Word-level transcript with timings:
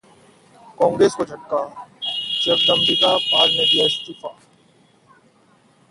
कांग्रेस 0.79 1.13
को 1.15 1.25
झटका, 1.25 1.59
जगदंबिका 2.45 3.15
पाल 3.17 3.49
ने 3.49 3.65
दिया 3.65 3.85
इस्तीफा 3.85 4.35